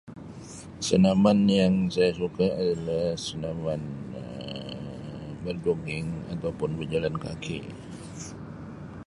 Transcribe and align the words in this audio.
Senaman 0.85 1.39
yang 1.59 1.75
saya 1.93 2.09
suka 2.21 2.45
adalah 2.61 3.07
senaman 3.25 3.81
Um 4.19 5.29
berjogging 5.45 6.07
atau 6.33 6.49
pun 6.59 6.71
berjalan 6.79 7.13
kaki. 7.25 7.59